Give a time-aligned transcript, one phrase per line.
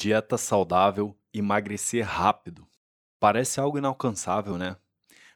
[0.00, 2.64] Dieta saudável, emagrecer rápido.
[3.18, 4.76] Parece algo inalcançável, né?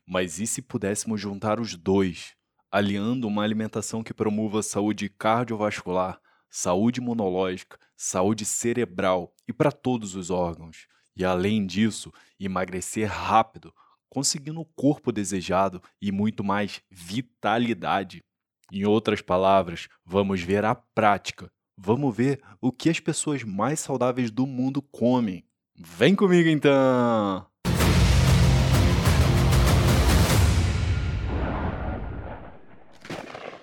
[0.07, 2.37] Mas e se pudéssemos juntar os dois,
[2.71, 10.31] aliando uma alimentação que promova saúde cardiovascular, saúde imunológica, saúde cerebral e para todos os
[10.31, 10.87] órgãos?
[11.17, 13.75] E além disso, emagrecer rápido,
[14.09, 18.23] conseguindo o corpo desejado e muito mais vitalidade.
[18.71, 24.31] Em outras palavras, vamos ver a prática Vamos ver o que as pessoas mais saudáveis
[24.31, 25.45] do mundo comem.
[25.75, 27.47] Vem comigo então!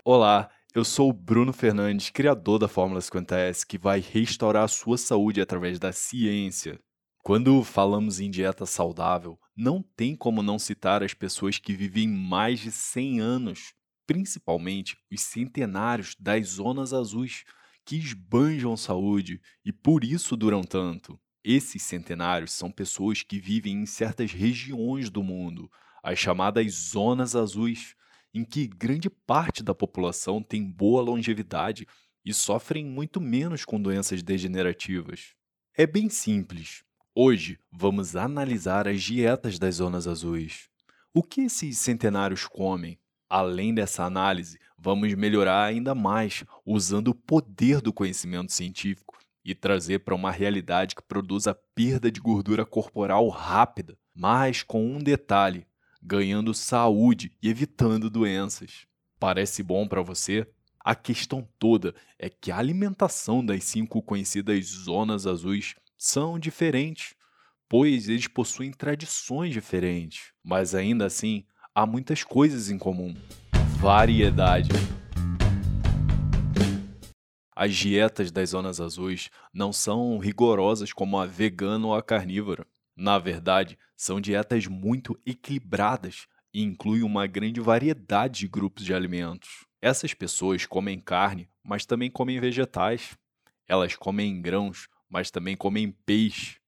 [0.04, 4.98] Olá, eu sou o Bruno Fernandes, criador da Fórmula 50S, que vai restaurar a sua
[4.98, 6.80] saúde através da ciência.
[7.24, 12.60] Quando falamos em dieta saudável, não tem como não citar as pessoas que vivem mais
[12.60, 13.74] de 100 anos,
[14.08, 17.44] principalmente os centenários das zonas azuis,
[17.90, 21.20] que esbanjam saúde e por isso duram tanto.
[21.44, 25.72] Esses centenários são pessoas que vivem em certas regiões do mundo,
[26.04, 27.96] as chamadas zonas azuis,
[28.32, 31.88] em que grande parte da população tem boa longevidade
[32.24, 35.34] e sofrem muito menos com doenças degenerativas.
[35.76, 36.84] É bem simples.
[37.16, 40.70] Hoje vamos analisar as dietas das zonas azuis.
[41.12, 43.00] O que esses centenários comem?
[43.30, 50.00] Além dessa análise, vamos melhorar ainda mais usando o poder do conhecimento científico e trazer
[50.00, 55.68] para uma realidade que produza perda de gordura corporal rápida, mas com um detalhe:
[56.02, 58.88] ganhando saúde e evitando doenças.
[59.20, 60.48] Parece bom para você?
[60.80, 67.14] A questão toda é que a alimentação das cinco conhecidas zonas azuis são diferentes,
[67.68, 73.16] pois eles possuem tradições diferentes, mas ainda assim há muitas coisas em comum.
[73.78, 74.70] Variedade.
[77.56, 82.66] As dietas das zonas azuis não são rigorosas como a vegana ou a carnívora.
[82.96, 89.66] Na verdade, são dietas muito equilibradas e incluem uma grande variedade de grupos de alimentos.
[89.82, 93.18] Essas pessoas comem carne, mas também comem vegetais.
[93.68, 96.60] Elas comem grãos, mas também comem peixe.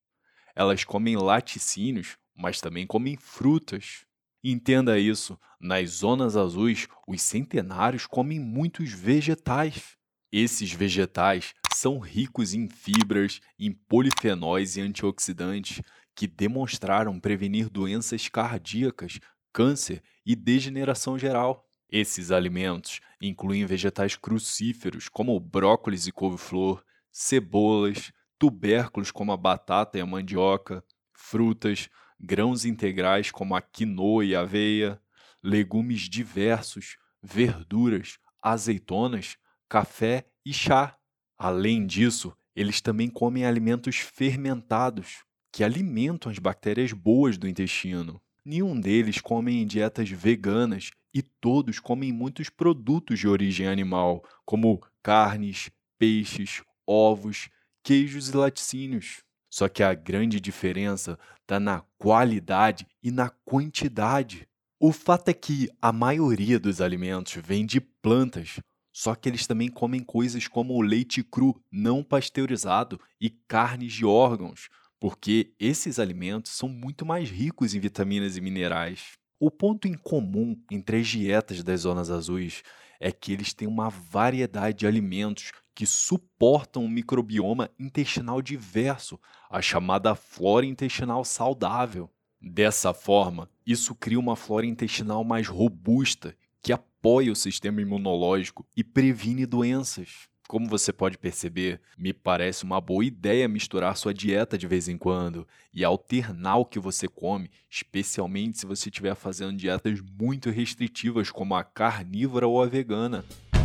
[0.54, 4.06] Elas comem laticínios, mas também comem frutas.
[4.42, 9.96] Entenda isso: nas zonas azuis, os centenários comem muitos vegetais.
[10.32, 15.82] Esses vegetais são ricos em fibras, em polifenóis e antioxidantes
[16.14, 19.20] que demonstraram prevenir doenças cardíacas,
[19.52, 21.68] câncer e degeneração geral.
[21.88, 30.00] Esses alimentos incluem vegetais crucíferos como brócolis e couve-flor, cebolas, tubérculos como a batata e
[30.00, 30.82] a mandioca,
[31.12, 31.88] frutas,
[32.22, 35.00] grãos integrais como a quinoa e a aveia,
[35.42, 39.36] legumes diversos, verduras, azeitonas,
[39.68, 40.96] café e chá.
[41.36, 48.20] Além disso, eles também comem alimentos fermentados, que alimentam as bactérias boas do intestino.
[48.44, 54.82] Nenhum deles come em dietas veganas e todos comem muitos produtos de origem animal, como
[55.02, 57.48] carnes, peixes, ovos,
[57.82, 59.22] queijos e laticínios.
[59.52, 64.48] Só que a grande diferença está na qualidade e na quantidade.
[64.80, 69.68] O fato é que a maioria dos alimentos vem de plantas, só que eles também
[69.68, 76.52] comem coisas como o leite cru não pasteurizado e carnes de órgãos, porque esses alimentos
[76.52, 79.18] são muito mais ricos em vitaminas e minerais.
[79.38, 82.62] O ponto em comum entre as dietas das zonas azuis
[82.98, 89.18] é que eles têm uma variedade de alimentos que suportam um microbioma intestinal diverso,
[89.50, 92.10] a chamada flora intestinal saudável.
[92.40, 98.82] Dessa forma, isso cria uma flora intestinal mais robusta, que apoia o sistema imunológico e
[98.82, 100.28] previne doenças.
[100.48, 104.98] Como você pode perceber, me parece uma boa ideia misturar sua dieta de vez em
[104.98, 111.30] quando e alternar o que você come, especialmente se você estiver fazendo dietas muito restritivas,
[111.30, 113.24] como a carnívora ou a vegana.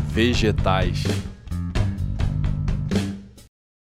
[0.10, 1.04] Vegetais.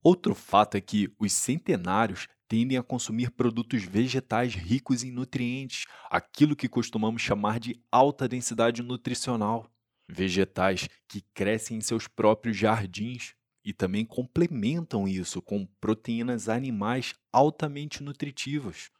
[0.02, 6.56] Outro fato é que os centenários tendem a consumir produtos vegetais ricos em nutrientes, aquilo
[6.56, 9.70] que costumamos chamar de alta densidade nutricional.
[10.08, 18.02] Vegetais que crescem em seus próprios jardins e também complementam isso com proteínas animais altamente
[18.02, 18.90] nutritivas,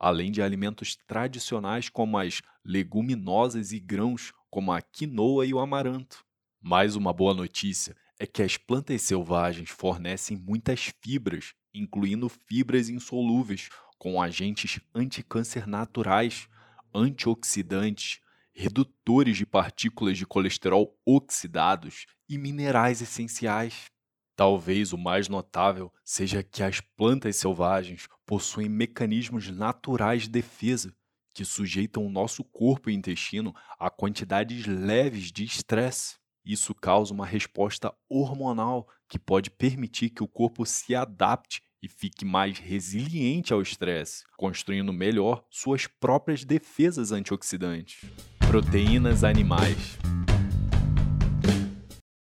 [0.00, 6.24] além de alimentos tradicionais como as leguminosas e grãos, como a quinoa e o amaranto.
[6.60, 13.68] Mais uma boa notícia é que as plantas selvagens fornecem muitas fibras, incluindo fibras insolúveis,
[13.98, 16.48] com agentes anticâncer naturais,
[16.94, 18.20] antioxidantes,
[18.52, 23.90] redutores de partículas de colesterol oxidados e minerais essenciais.
[24.34, 30.94] Talvez o mais notável seja que as plantas selvagens possuem mecanismos naturais de defesa
[31.32, 36.16] que sujeitam o nosso corpo e intestino a quantidades leves de estresse.
[36.46, 42.24] Isso causa uma resposta hormonal que pode permitir que o corpo se adapte e fique
[42.24, 48.08] mais resiliente ao estresse, construindo melhor suas próprias defesas antioxidantes.
[48.46, 49.98] Proteínas animais.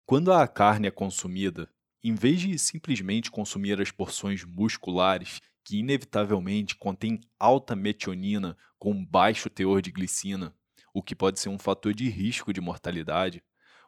[0.05, 1.71] Quando a carne é consumida,
[2.03, 9.49] em vez de simplesmente consumir as porções musculares que inevitavelmente contêm alta metionina com baixo
[9.49, 10.53] teor de glicina,
[10.93, 13.41] o que pode ser um fator de risco de mortalidade,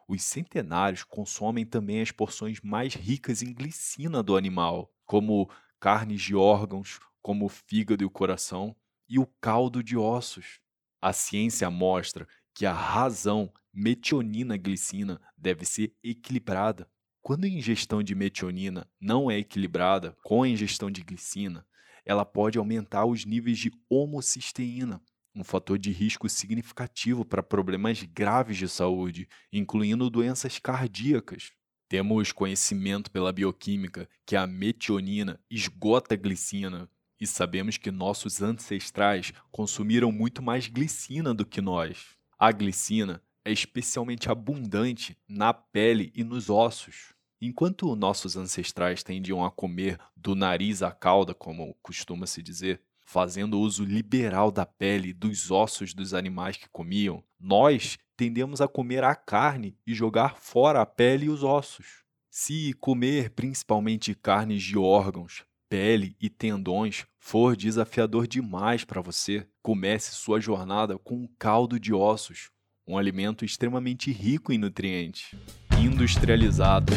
[0.07, 6.35] os centenários consomem também as porções mais ricas em glicina do animal, como carnes de
[6.35, 8.75] órgãos, como o fígado e o coração,
[9.07, 10.59] e o caldo de ossos.
[11.01, 16.89] A ciência mostra que a razão metionina-glicina deve ser equilibrada.
[17.21, 21.65] Quando a ingestão de metionina não é equilibrada com a ingestão de glicina,
[22.05, 25.01] ela pode aumentar os níveis de homocisteína,
[25.35, 31.51] um fator de risco significativo para problemas graves de saúde, incluindo doenças cardíacas.
[31.89, 36.89] Temos conhecimento pela bioquímica que a metionina esgota a glicina
[37.19, 42.17] e sabemos que nossos ancestrais consumiram muito mais glicina do que nós.
[42.37, 47.13] A glicina é especialmente abundante na pele e nos ossos.
[47.41, 52.81] Enquanto nossos ancestrais tendiam a comer do nariz à cauda, como costuma se dizer,
[53.13, 58.67] fazendo uso liberal da pele e dos ossos dos animais que comiam, nós tendemos a
[58.67, 62.01] comer a carne e jogar fora a pele e os ossos.
[62.31, 70.15] Se comer principalmente carnes de órgãos, pele e tendões for desafiador demais para você, comece
[70.15, 72.49] sua jornada com um caldo de ossos,
[72.87, 75.35] um alimento extremamente rico em nutrientes.
[75.79, 76.91] Industrializado.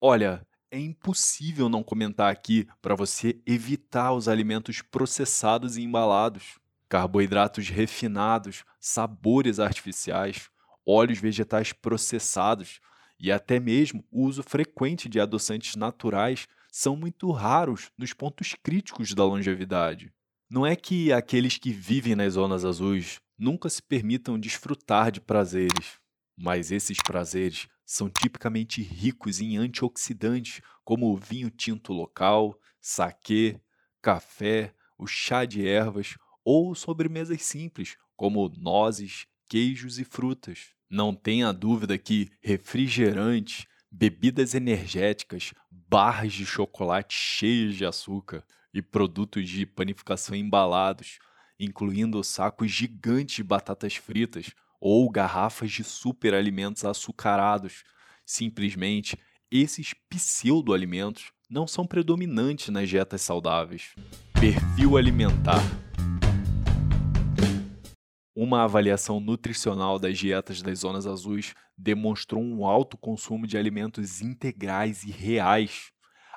[0.00, 7.68] Olha, é impossível não comentar aqui para você evitar os alimentos processados e embalados, carboidratos
[7.68, 10.50] refinados, sabores artificiais,
[10.84, 12.80] óleos vegetais processados
[13.20, 19.14] e até mesmo o uso frequente de adoçantes naturais são muito raros nos pontos críticos
[19.14, 20.12] da longevidade.
[20.50, 26.00] Não é que aqueles que vivem nas zonas azuis nunca se permitam desfrutar de prazeres,
[26.36, 33.60] mas esses prazeres são tipicamente ricos em antioxidantes, como o vinho tinto local, saquê,
[34.00, 40.74] café, o chá de ervas ou sobremesas simples, como nozes, queijos e frutas.
[40.88, 49.48] Não tenha dúvida que refrigerantes, bebidas energéticas, barras de chocolate cheias de açúcar e produtos
[49.48, 51.18] de panificação embalados,
[51.58, 54.52] incluindo sacos gigantes de batatas fritas,
[54.86, 57.84] ou garrafas de superalimentos açucarados.
[58.26, 59.18] Simplesmente,
[59.50, 63.94] esses pseudoalimentos não são predominantes nas dietas saudáveis.
[64.38, 65.62] Perfil alimentar.
[68.36, 75.02] Uma avaliação nutricional das dietas das zonas azuis demonstrou um alto consumo de alimentos integrais
[75.02, 75.92] e reais.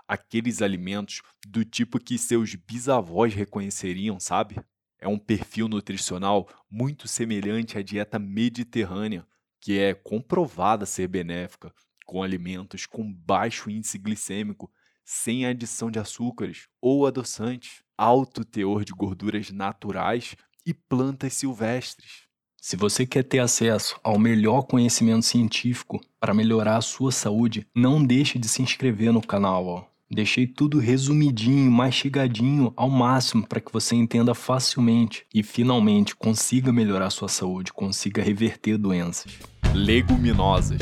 [0.07, 4.55] Aqueles alimentos do tipo que seus bisavós reconheceriam, sabe?
[4.99, 9.25] É um perfil nutricional muito semelhante à dieta mediterrânea,
[9.59, 11.73] que é comprovada ser benéfica,
[12.05, 14.71] com alimentos com baixo índice glicêmico,
[15.03, 20.35] sem adição de açúcares ou adoçantes, alto teor de gorduras naturais
[20.66, 22.27] e plantas silvestres.
[22.59, 28.04] Se você quer ter acesso ao melhor conhecimento científico para melhorar a sua saúde, não
[28.04, 29.66] deixe de se inscrever no canal.
[29.66, 29.85] Ó.
[30.09, 37.09] Deixei tudo resumidinho, mastigadinho ao máximo para que você entenda facilmente e finalmente consiga melhorar
[37.09, 39.37] sua saúde, consiga reverter doenças.
[39.76, 40.80] Leguminosas.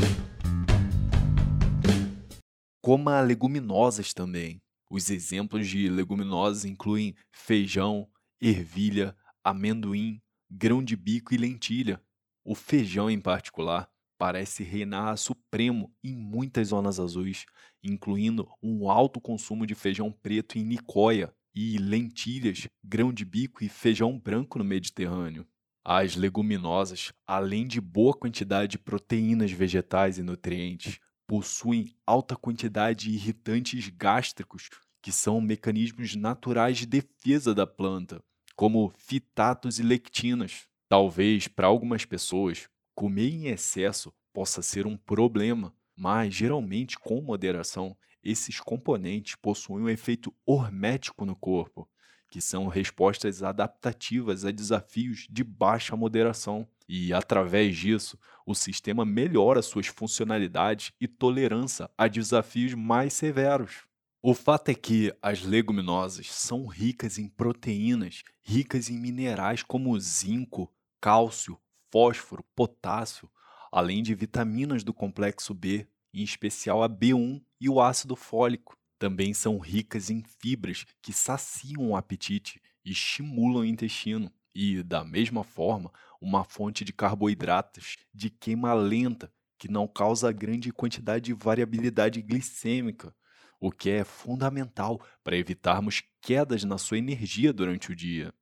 [2.84, 4.62] Coma leguminosas também.
[4.91, 8.08] Os exemplos de leguminosas incluem feijão,
[8.39, 12.00] ervilha, amendoim, grão de bico e lentilha.
[12.44, 17.45] O feijão, em particular, parece reinar supremo em muitas zonas azuis,
[17.84, 23.69] incluindo um alto consumo de feijão preto em Nicoya e lentilhas, grão de bico e
[23.69, 25.48] feijão branco no Mediterrâneo.
[25.84, 33.15] As leguminosas, além de boa quantidade de proteínas vegetais e nutrientes, possuem alta quantidade de
[33.15, 34.69] irritantes gástricos,
[35.01, 38.19] que são mecanismos naturais de defesa da planta,
[38.55, 40.67] como fitatos e lectinas.
[40.89, 47.95] Talvez para algumas pessoas Comer em excesso possa ser um problema, mas geralmente com moderação,
[48.23, 51.89] esses componentes possuem um efeito hormético no corpo,
[52.31, 56.65] que são respostas adaptativas a desafios de baixa moderação.
[56.87, 63.83] E, através disso, o sistema melhora suas funcionalidades e tolerância a desafios mais severos.
[64.21, 70.71] O fato é que as leguminosas são ricas em proteínas, ricas em minerais como zinco,
[71.01, 71.59] cálcio,
[71.92, 73.30] fósforo, potássio,
[73.72, 78.77] além de vitaminas do complexo B, em especial a B1 e o ácido fólico.
[78.98, 84.32] Também são ricas em fibras que saciam o apetite e estimulam o intestino.
[84.54, 90.72] E, da mesma forma, uma fonte de carboidratos de queima lenta que não causa grande
[90.72, 93.13] quantidade de variabilidade glicêmica,
[93.60, 98.34] o que é fundamental para evitarmos quedas na sua energia durante o dia.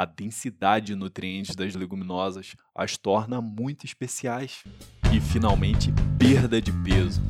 [0.00, 4.64] A densidade de nutrientes das leguminosas as torna muito especiais.
[5.14, 7.20] E, finalmente, perda de peso.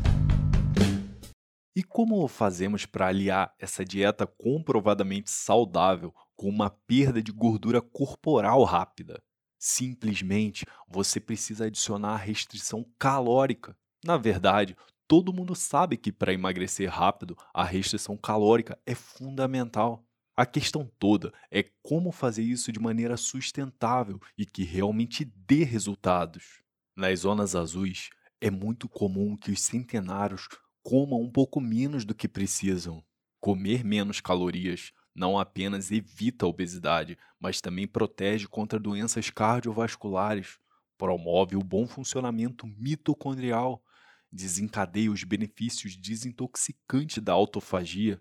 [1.75, 8.63] E como fazemos para aliar essa dieta comprovadamente saudável com uma perda de gordura corporal
[8.63, 9.21] rápida?
[9.59, 13.77] Simplesmente você precisa adicionar a restrição calórica.
[14.05, 14.77] Na verdade,
[15.09, 20.07] todo mundo sabe que para emagrecer rápido, a restrição calórica é fundamental.
[20.41, 26.63] A questão toda é como fazer isso de maneira sustentável e que realmente dê resultados.
[26.97, 28.09] Nas zonas azuis,
[28.41, 30.49] é muito comum que os centenários
[30.83, 33.05] comam um pouco menos do que precisam.
[33.39, 40.59] Comer menos calorias não apenas evita a obesidade, mas também protege contra doenças cardiovasculares,
[40.97, 43.85] promove o bom funcionamento mitocondrial,
[44.33, 48.19] desencadeia os benefícios desintoxicantes da autofagia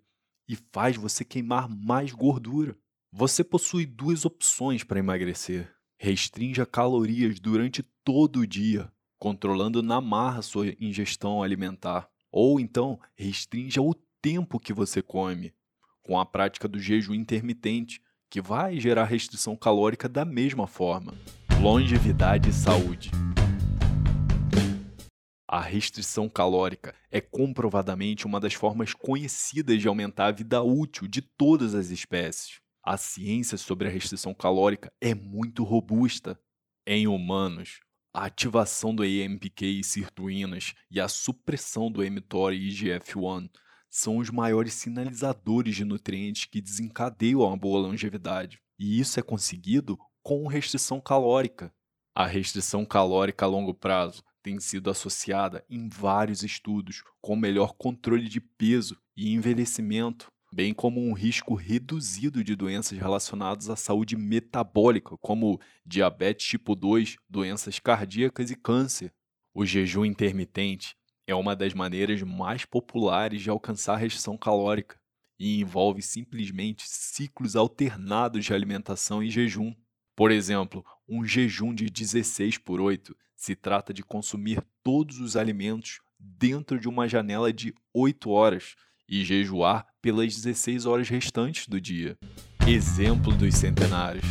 [0.49, 2.75] e faz você queimar mais gordura.
[3.11, 5.71] Você possui duas opções para emagrecer.
[5.99, 12.09] Restrinja calorias durante todo o dia, controlando na marra sua ingestão alimentar.
[12.31, 15.53] Ou então, restrinja o tempo que você come,
[16.01, 21.13] com a prática do jejum intermitente, que vai gerar restrição calórica da mesma forma.
[21.61, 23.11] Longevidade e saúde.
[25.51, 31.23] A restrição calórica é comprovadamente uma das formas conhecidas de aumentar a vida útil de
[31.23, 32.61] todas as espécies.
[32.83, 36.39] A ciência sobre a restrição calórica é muito robusta.
[36.85, 37.79] Em humanos,
[38.13, 43.49] a ativação do AMPK e sirtuínas e a supressão do mTOR e IGF-1
[43.89, 48.61] são os maiores sinalizadores de nutrientes que desencadeiam uma boa longevidade.
[48.77, 51.73] E isso é conseguido com restrição calórica.
[52.13, 58.27] A restrição calórica a longo prazo tem sido associada em vários estudos com melhor controle
[58.27, 65.17] de peso e envelhecimento, bem como um risco reduzido de doenças relacionadas à saúde metabólica,
[65.17, 69.13] como diabetes tipo 2, doenças cardíacas e câncer.
[69.53, 70.95] O jejum intermitente
[71.27, 74.99] é uma das maneiras mais populares de alcançar a restrição calórica
[75.37, 79.73] e envolve simplesmente ciclos alternados de alimentação e jejum.
[80.15, 86.01] Por exemplo, um jejum de 16 por 8 se trata de consumir todos os alimentos
[86.19, 88.75] dentro de uma janela de 8 horas
[89.07, 92.17] e jejuar pelas 16 horas restantes do dia.
[92.67, 94.25] Exemplo dos centenários.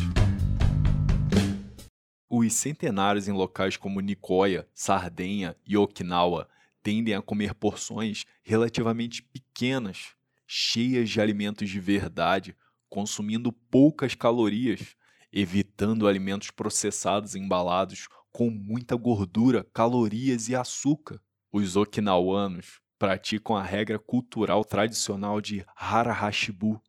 [2.29, 6.47] Os centenários em locais como Nicoya, Sardenha e Okinawa
[6.83, 10.09] tendem a comer porções relativamente pequenas,
[10.47, 12.55] cheias de alimentos de verdade,
[12.91, 14.95] consumindo poucas calorias,
[15.33, 18.07] evitando alimentos processados e embalados
[18.39, 21.21] com muita gordura, calorias e açúcar.
[21.53, 26.81] Os okinawanos praticam a regra cultural tradicional de Harahashibu,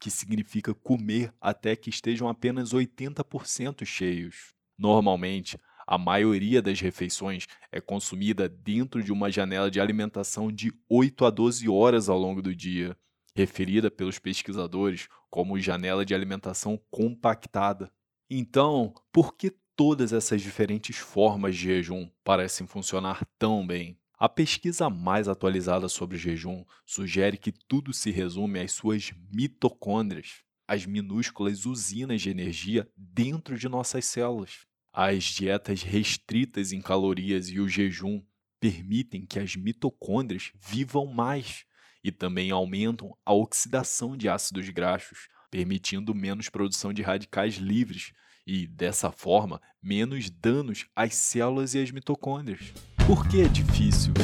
[0.00, 4.52] que significa comer até que estejam apenas 80% cheios.
[4.76, 11.24] Normalmente, a maioria das refeições é consumida dentro de uma janela de alimentação de 8
[11.24, 12.96] a 12 horas ao longo do dia,
[13.32, 17.92] referida pelos pesquisadores como janela de alimentação compactada.
[18.28, 23.98] Então, por que todas essas diferentes formas de jejum parecem funcionar tão bem?
[24.18, 30.86] A pesquisa mais atualizada sobre jejum sugere que tudo se resume às suas mitocôndrias, as
[30.86, 34.66] minúsculas usinas de energia dentro de nossas células.
[34.90, 38.22] As dietas restritas em calorias e o jejum
[38.58, 41.66] permitem que as mitocôndrias vivam mais
[42.02, 48.12] e também aumentam a oxidação de ácidos graxos, permitindo menos produção de radicais livres
[48.46, 52.72] e, dessa forma, menos danos às células e às mitocôndrias.
[53.06, 54.14] Por que é difícil?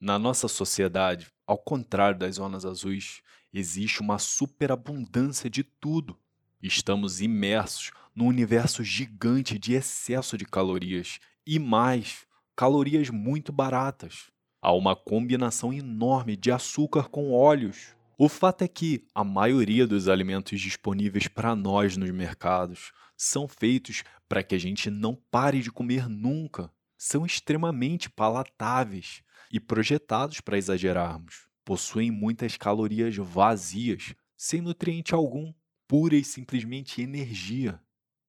[0.00, 6.18] Na nossa sociedade, ao contrário das zonas azuis, existe uma superabundância de tudo.
[6.62, 14.30] Estamos imersos num universo gigante de excesso de calorias e mais, calorias muito baratas.
[14.60, 20.08] Há uma combinação enorme de açúcar com óleos, O fato é que a maioria dos
[20.08, 25.70] alimentos disponíveis para nós nos mercados são feitos para que a gente não pare de
[25.70, 26.68] comer nunca.
[26.96, 29.22] São extremamente palatáveis
[29.52, 31.46] e projetados para exagerarmos.
[31.64, 35.54] Possuem muitas calorias vazias, sem nutriente algum,
[35.86, 37.80] pura e simplesmente energia.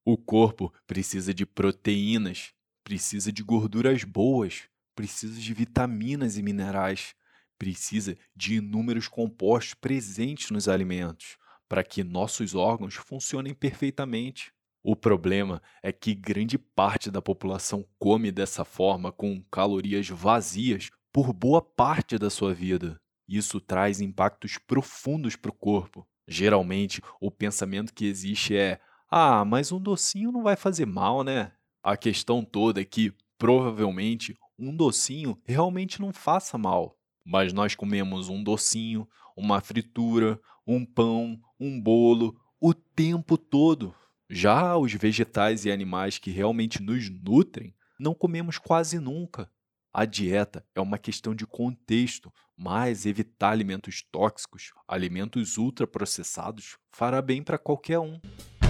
[0.05, 2.53] O corpo precisa de proteínas,
[2.83, 7.15] precisa de gorduras boas, precisa de vitaminas e minerais,
[7.59, 11.37] precisa de inúmeros compostos presentes nos alimentos
[11.67, 14.51] para que nossos órgãos funcionem perfeitamente.
[14.81, 21.31] O problema é que grande parte da população come dessa forma com calorias vazias por
[21.31, 22.99] boa parte da sua vida.
[23.27, 26.07] Isso traz impactos profundos para o corpo.
[26.27, 31.51] Geralmente, o pensamento que existe é: ah, mas um docinho não vai fazer mal, né?
[31.83, 36.98] A questão toda é que, provavelmente, um docinho realmente não faça mal.
[37.31, 39.07] Mas nós comemos um docinho,
[39.37, 43.93] uma fritura, um pão, um bolo o tempo todo.
[44.27, 49.47] Já os vegetais e animais que realmente nos nutrem, não comemos quase nunca.
[49.93, 57.43] A dieta é uma questão de contexto, mas evitar alimentos tóxicos, alimentos ultraprocessados, fará bem
[57.43, 58.19] para qualquer um.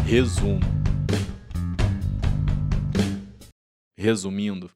[0.05, 0.59] Resumo.
[3.97, 4.69] Resumindo,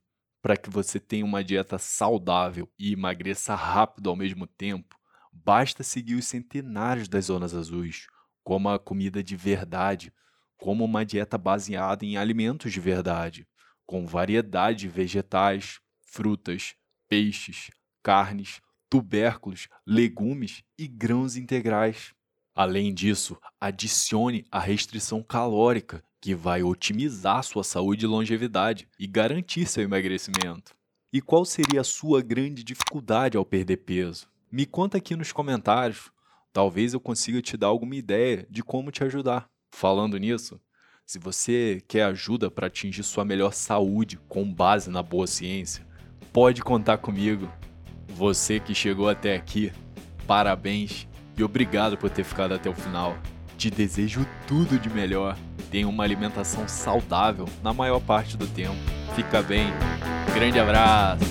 [0.43, 4.99] para que você tenha uma dieta saudável e emagreça rápido ao mesmo tempo,
[5.31, 8.07] basta seguir os centenários das zonas azuis,
[8.43, 10.13] como a comida de verdade,
[10.57, 13.47] como uma dieta baseada em alimentos de verdade,
[13.85, 16.75] com variedade de vegetais, frutas,
[17.07, 17.71] peixes,
[18.03, 22.13] carnes, tubérculos, legumes e grãos integrais.
[22.55, 29.65] Além disso, adicione a restrição calórica, que vai otimizar sua saúde e longevidade e garantir
[29.65, 30.75] seu emagrecimento.
[31.11, 34.27] E qual seria a sua grande dificuldade ao perder peso?
[34.51, 36.11] Me conta aqui nos comentários.
[36.53, 39.49] Talvez eu consiga te dar alguma ideia de como te ajudar.
[39.71, 40.61] Falando nisso,
[41.05, 45.85] se você quer ajuda para atingir sua melhor saúde com base na boa ciência,
[46.31, 47.51] pode contar comigo.
[48.09, 49.73] Você que chegou até aqui,
[50.27, 53.17] parabéns e obrigado por ter ficado até o final.
[53.57, 55.37] Te desejo tudo de melhor.
[55.71, 58.75] Tenha uma alimentação saudável na maior parte do tempo.
[59.15, 59.67] Fica bem.
[60.33, 61.23] Grande abraço.